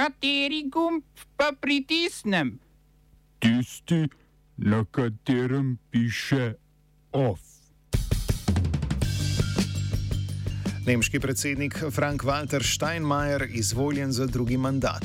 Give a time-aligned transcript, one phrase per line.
[0.00, 1.04] Kateri gumb
[1.36, 2.54] pa pritisnem?
[3.38, 4.08] Tisti,
[4.56, 6.54] na katerem piše
[7.12, 7.40] OF.
[10.86, 15.04] Nemški predsednik Frank-Walter Steinmeier izvoljen za drugi mandat.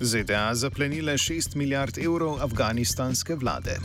[0.00, 3.78] ZDA zaplenile 6 milijard evrov afganistanske vlade.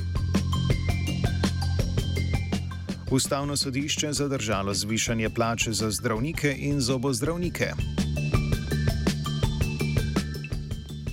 [3.12, 7.66] Ustavno sodišče zadržalo zvišanje plače za zdravnike in zobozdravnike.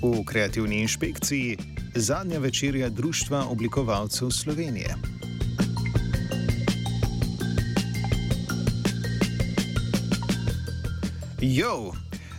[0.02, 1.56] V kreativni inšpekciji
[1.94, 4.94] zadnja večerja Društva oblikovalcev Slovenije.
[11.40, 11.92] Jo!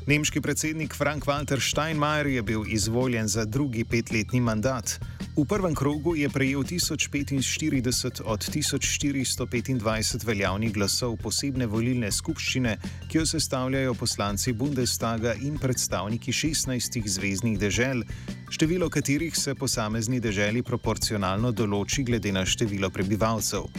[0.08, 5.00] Nemški predsednik Frank-Walter Steinmeier je bil izvoljen za drugi petletni mandat.
[5.38, 12.74] V prvem krogu je prejel 1045 od 1425 veljavnih glasov posebne volilne skupščine,
[13.06, 18.02] ki jo sestavljajo poslanci Bundestaga in predstavniki 16 zvezdnih dežel,
[18.50, 23.70] število katerih se posamezni deželi proporcionalno določi glede na število prebivalcev.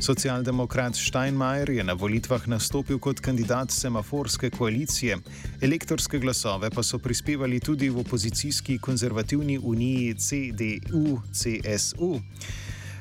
[0.00, 5.18] Socialdemokrat Steinmeier je na volitvah nastopil kot kandidat semaforske koalicije,
[5.60, 12.20] elektorske glasove pa so prispevali tudi v opozicijski konzervativni uniji CDU-CSU.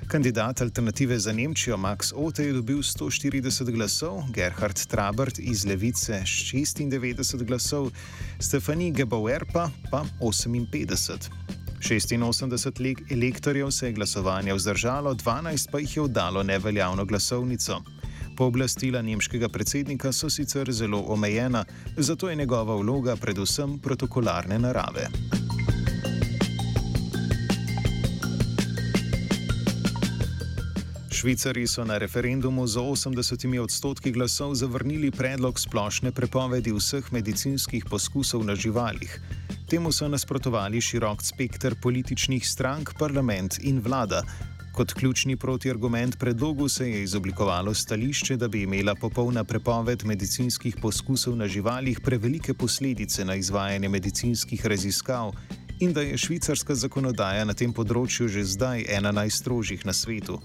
[0.08, 7.44] Kandidat alternative za Nemčijo Max Ote je dobil 140 glasov, Gerhard Trabert iz Levice 96
[7.44, 7.92] glasov,
[8.40, 11.59] Stefani Gebauer pa, pa 58.
[11.80, 17.82] 86 elektorjev se je glasovanja vzdržalo, 12 pa jih je oddalo neveljavno glasovnico.
[18.38, 21.66] Pooblastila nemškega predsednika so sicer zelo omejena,
[21.98, 25.10] zato je njegova vloga predvsem protokolarne narave.
[31.12, 38.46] Švicari so na referendumu z 80 odstotki glasov zavrnili predlog splošne prepovedi vseh medicinskih poskusov
[38.46, 39.20] na živalih.
[39.70, 44.24] Temu so nasprotovali širok spekter političnih strank, parlament in vlada.
[44.74, 51.36] Kot ključni protiargument predlogu se je izoblikovalo stališče, da bi imela popolna prepoved medicinskih poskusov
[51.36, 55.32] na živalih prevelike posledice na izvajanje medicinskih raziskav
[55.80, 60.42] in da je švicarska zakonodaja na tem področju že zdaj ena najstrožjih na svetu.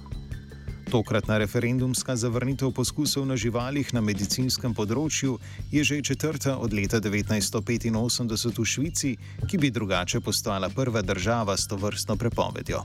[0.94, 5.40] Tokratna referendumska zavrnitev poskusov na živalih na medicinskem področju
[5.74, 9.10] je že četrta od leta 1985 v Švici,
[9.42, 12.84] ki bi drugače postala prva država s to vrstno prepovedjo.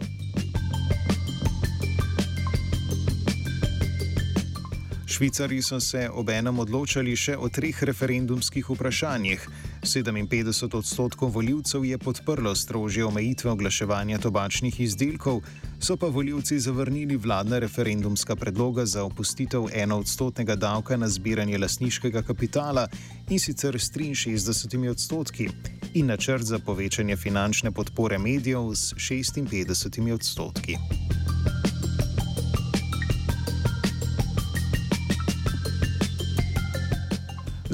[5.06, 9.46] Švicari so se obenem odločali še o treh referendumskih vprašanjih.
[9.82, 15.42] 57 odstotkov voljivcev je podprlo strožje omejitve oglaševanja tobačnih izdelkov,
[15.80, 22.88] so pa voljivci zavrnili vladna referendumska predloga za opustitev enoodstotnega davka na zbiranje lasniškega kapitala
[23.30, 25.50] in sicer s 63 odstotki
[25.94, 30.76] in načrt za povečanje finančne podpore medijev s 56 odstotki.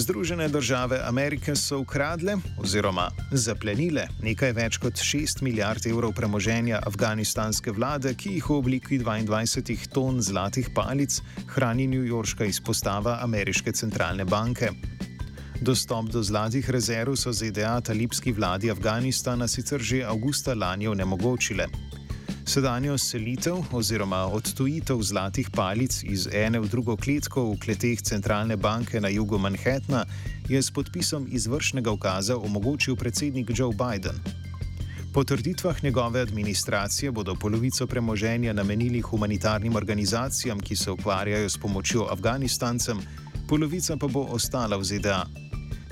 [0.05, 7.73] Združene države Amerike so ukradle oziroma zaplenile nekaj več kot 6 milijard evrov premoženja afganistanske
[7.73, 11.17] vlade, ki jih v obliki 22 ton zlatih palic
[11.55, 14.69] hrani New Yorkska izpostava Ameriške centralne banke.
[15.61, 21.65] Dostop do zlatih rezerv so ZDA talibski vladi Afganistana sicer že avgusta lani onemogočile.
[22.45, 29.01] Sedanjo selitev oziroma odtujitev zlatih palic iz ene v drugo kletko v kleteh centralne banke
[29.01, 30.05] na jugu Manhattna
[30.49, 34.21] je s podpisom izvršnega ukaza omogočil predsednik Joe Biden.
[35.13, 42.07] Po trditvah njegove administracije bodo polovico premoženja namenili humanitarnim organizacijam, ki se ukvarjajo s pomočjo
[42.11, 42.99] Afganistancem,
[43.47, 45.44] polovica pa bo ostala v ZDA.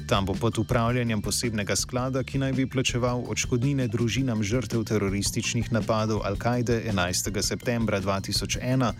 [0.08, 6.22] Tam bo pod upravljanjem posebnega sklada, ki naj bi plačeval odškodnine družinam žrtev terorističnih napadov
[6.28, 7.42] Al-Kaide 11.
[7.42, 8.92] septembra 2001,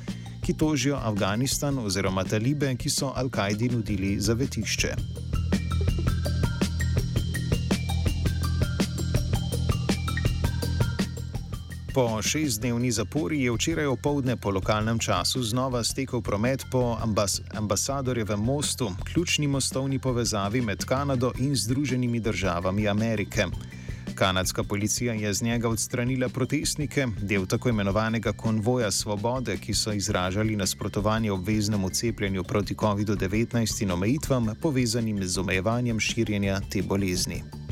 [0.42, 4.96] ki tožijo Afganistan oziroma talibe, ki so Al-Kaidi nudili zavetišče.
[11.94, 18.40] Po šestdnevni zapori je včeraj opoldne po lokalnem času znova stekel promet po ambas ambasadorjevem
[18.40, 23.46] mostu, ključni mostovni povezavi med Kanado in Združenimi državami Amerike.
[24.16, 30.56] Kanadska policija je z njega odstranila protestnike, del tako imenovanega konvoja svobode, ki so izražali
[30.56, 37.63] nasprotovanje obveznemu cepljenju proti COVID-19 in omejitvam povezanim z omejevanjem širjenja te bolezni.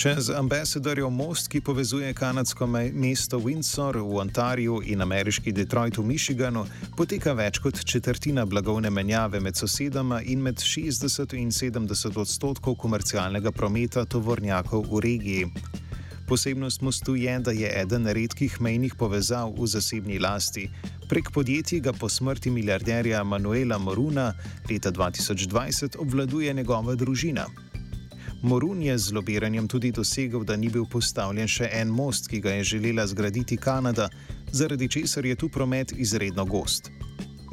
[0.00, 6.62] Čez ambasadorjev most, ki povezuje kanadsko mesto Windsor v Ontariju in ameriški Detroit v Michiganu,
[6.96, 13.52] poteka več kot četrtina blagovne menjave med sosedama in med 60 in 70 odstotkov komercialnega
[13.52, 15.52] prometa tovornjakov v regiji.
[16.28, 20.70] Posebnost mostu je, da je eden redkih mejnih povezav v zasebni lasti.
[21.08, 24.32] Prek podjetij ga po smrti milijarderja Manuela Moruna
[24.70, 27.44] leta 2020 obvladuje njegova družina.
[28.42, 32.54] Morun je z lobiranjem tudi dosegel, da ni bil postavljen še en most, ki ga
[32.56, 34.08] je želela zgraditi Kanada,
[34.52, 36.90] zaradi česar je tu promet izredno gost.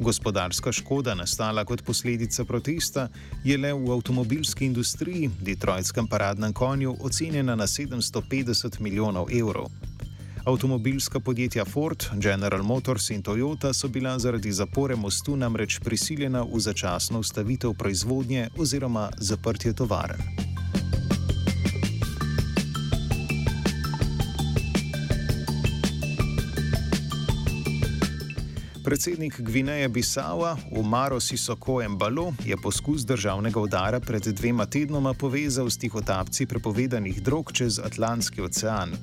[0.00, 3.08] Gospodarska škoda, nastala kot posledica protesta,
[3.44, 9.68] je le v avtomobilski industriji, Detroitskem paradnem konju, ocenjena na 750 milijonov evrov.
[10.48, 16.60] Avtomobilska podjetja Ford, General Motors in Toyota so bila zaradi zapore mostu namreč prisiljena v
[16.60, 20.47] začasno ustavitev proizvodnje oziroma zaprtje tovaren.
[28.88, 35.78] Predsednik Gvineje Bisawa Umaro Sisoko Mbalo je poskus državnega udara pred dvema tednoma povezal s
[35.78, 38.96] tihotapci prepovedanih drog čez Atlantski ocean.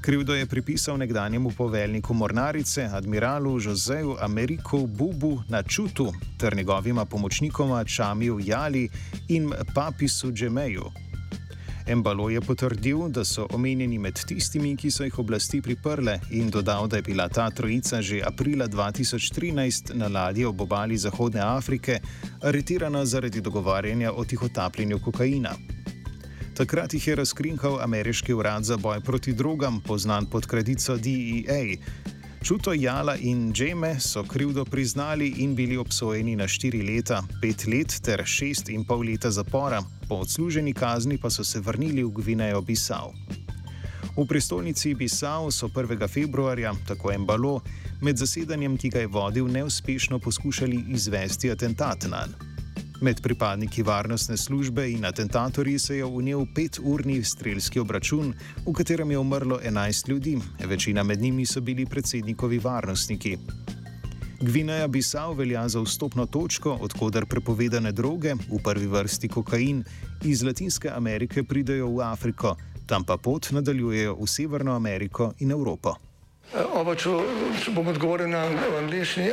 [0.00, 7.84] Krivdo je pripisal nekdanjemu poveljniku mornarice, admiralu Joseju Ameriku Bubu na Čutu ter njegovima pomočnikoma
[7.84, 8.88] Čamiju Jali
[9.28, 10.84] in Papisu Džemeju,
[11.86, 16.88] Embalo je potrdil, da so omenjeni med tistimi, ki so jih oblasti priprle in dodal,
[16.88, 22.00] da je bila ta trojica že aprila 2013 na ladji ob obali Zahodne Afrike
[22.42, 25.54] aretirana zaradi dogovarjanja o tihotapljenju kokaina.
[26.56, 31.76] Takrat jih je razkrinkal ameriški urad za boj proti drogam, poznan pod kredico DEA.
[32.46, 38.00] Čuto Jala in Džeme so krivdo priznali in bili obsojeni na 4 leta, 5 let
[38.02, 43.12] ter 6,5 leta zapora, po odsluženi kazni pa so se vrnili v Gvinejo Bisao.
[44.16, 46.08] V prestolnici Bisao so 1.
[46.08, 47.60] februarja, tako Embalo,
[48.00, 52.55] med zasedanjem, ki ga je vodil, neuspešno poskušali izvesti atentat na njega.
[53.00, 58.32] Med pripadniki varnostne službe in atentatorji se je vnel peturni strelski obračun,
[58.66, 63.36] v katerem je umrlo 11 ljudi, večina med njimi so bili predsednikovi varnostniki.
[64.40, 69.84] Gvineja Bisao velja za vstopno točko, odkudar prepovedane droge, v prvi vrsti kokain,
[70.24, 72.56] iz Latinske Amerike pridejo v Afriko,
[72.86, 75.94] tam pa pot nadaljujejo v Severno Ameriko in Evropo.
[76.54, 77.10] Oba, če,
[77.64, 78.44] če bom odgovoril na
[78.78, 79.32] angliški.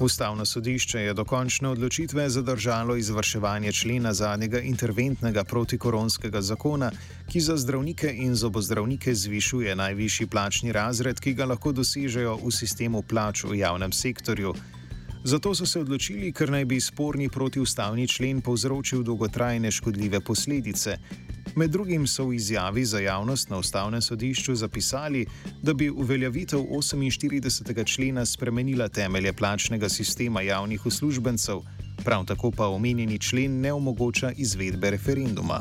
[0.00, 6.90] Ustavno sodišče je dokončne odločitve zadržalo izvrševanje člena zadnjega interventnega protikoronskega zakona,
[7.32, 13.02] ki za zdravnike in zobozdravnike zvišuje najvišji plačni razred, ki ga lahko dosežejo v sistemu
[13.02, 14.54] plač v javnem sektorju.
[15.24, 20.98] Zato so se odločili, ker naj bi sporni protiustavni člen povzročil dolgotrajne škodljive posledice.
[21.56, 25.26] Med drugim so v izjavi za javnost na ustavnem sodišču zapisali,
[25.62, 27.84] da bi uveljavitev 48.
[27.84, 31.60] člena spremenila temelje plačnega sistema javnih uslužbencev,
[32.04, 35.60] prav tako pa omenjeni člen ne omogoča izvedbe referenduma.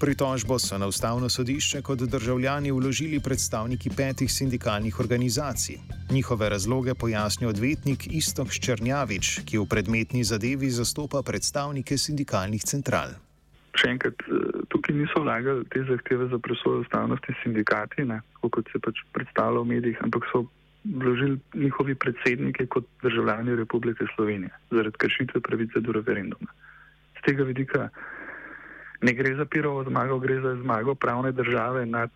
[0.00, 5.76] Pritožbo so na ustavno sodišče kot državljani vložili predstavniki petih sindikalnih organizacij.
[6.10, 13.16] Njihove razloge pojasni odvetnik Istok Ščrnjavič, ki v predmetni zadevi zastopa predstavnike sindikalnih central.
[13.74, 18.78] Še enkrat, eh, tukaj niso vlagali te zahteve za presojo ustavnosti sindikati, ne, kot se
[18.78, 20.44] pač predstavlja v medijih, ampak so
[20.84, 26.54] vložili njihovi predsedniki kot državljani Republike Slovenije zaradi kršitve pravice do referenduma.
[27.18, 27.90] Z tega vidika
[29.00, 32.10] ne gre za pirovo zmago, gre za zmago pravne države nad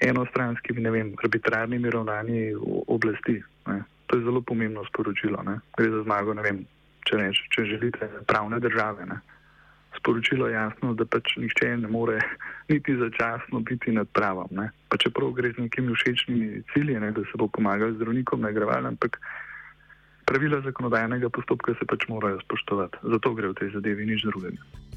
[0.00, 2.54] enostranskimi, ne vem, arbitrarnimi ravnanji
[2.86, 3.42] oblasti.
[3.66, 3.82] Ne.
[4.06, 5.42] To je zelo pomembno sporočilo.
[5.42, 5.58] Ne.
[5.76, 6.62] Gre za zmago, ne vem,
[7.04, 9.06] če, ne, če želite, pravne države.
[9.06, 9.18] Ne.
[9.98, 12.20] Sporočilo je jasno, da pač nihče ne more
[12.68, 14.48] niti začasno biti nad pravom.
[14.50, 14.70] Ne.
[14.98, 19.18] Čeprav gre z nekimi všečnimi cilji, ne, da se bo pomagal zdravnikom nagraval, ampak
[20.30, 23.02] pravila zakonodajnega postopka se pač morajo spoštovati.
[23.02, 24.87] Zato gre v tej zadevi nič drugega.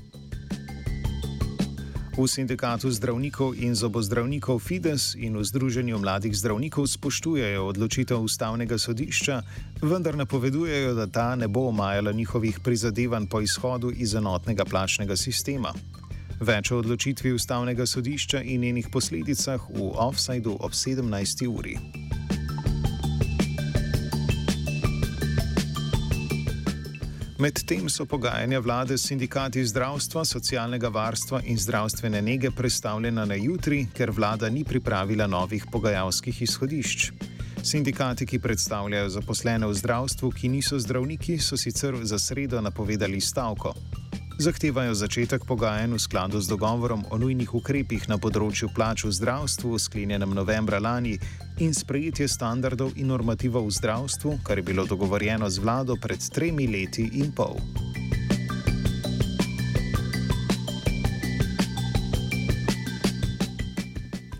[2.11, 9.39] V sindikatu zdravnikov in zobozdravnikov Fides in v Združenju mladih zdravnikov spoštujejo odločitev ustavnega sodišča,
[9.79, 15.71] vendar napovedujejo, da ta ne bo omajala njihovih prizadevanj po izhodu iz enotnega plačnega sistema.
[16.43, 21.47] Več o odločitvi ustavnega sodišča in njenih posledicah v offsajdu ob 17.
[21.47, 21.79] uri.
[27.41, 33.87] Medtem so pogajanja vlade s sindikati zdravstva, socialnega varstva in zdravstvene nege predstavljena na jutri,
[33.97, 37.11] ker vlada ni pripravila novih pogajalskih izhodišč.
[37.63, 43.73] Sindikati, ki predstavljajo zaposlene v zdravstvu, ki niso zdravniki, so sicer za sredo napovedali stavko
[44.41, 49.77] zahtevajo začetek pogajanj v skladu z dogovorom o nujnih ukrepih na področju plač v zdravstvu,
[49.77, 51.13] sklenjenem novembra lani,
[51.61, 56.65] in sprejetje standardov in normativov v zdravstvu, kar je bilo dogovorjeno z vlado pred tremi
[56.65, 57.61] leti in pol.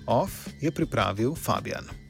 [0.10, 2.01] OF je pripravil Fabian.